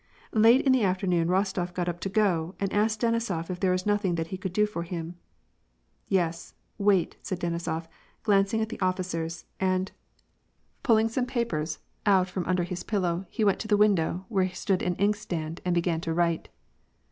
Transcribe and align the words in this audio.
Late 0.33 0.61
in 0.65 0.71
the 0.71 0.81
afternoon, 0.81 1.27
Rostof 1.27 1.75
got 1.75 1.87
up 1.87 1.99
to 1.99 2.09
go, 2.09 2.55
and 2.59 2.73
asked 2.73 3.01
Deni 3.01 3.21
sof 3.21 3.51
if 3.51 3.59
there 3.59 3.69
was 3.71 3.85
nothing 3.85 4.15
that 4.15 4.29
he 4.33 4.37
could 4.39 4.51
do 4.51 4.65
for 4.65 4.81
him." 4.81 5.13
Yes, 6.07 6.55
wait," 6.79 7.17
said 7.21 7.39
Denisof, 7.39 7.85
glancing 8.23 8.61
at 8.61 8.69
the 8.69 8.79
officers, 8.79 9.45
and, 9.59 9.91
pull 10.81 10.95
WAR 10.95 11.01
AND 11.01 11.09
PEACE. 11.09 11.17
141 11.17 11.45
ing 11.45 11.45
some 11.45 11.47
papers 11.71 11.79
out 12.07 12.27
from 12.27 12.45
under 12.45 12.63
his 12.63 12.81
pillow, 12.81 13.27
he 13.29 13.43
went 13.43 13.59
to 13.59 13.67
the 13.67 13.77
window, 13.77 14.25
where 14.27 14.49
stood 14.49 14.81
an 14.81 14.95
inkstand, 14.95 15.61
and 15.63 15.75
began 15.75 16.01
to 16.01 16.15
write. 16.15 16.49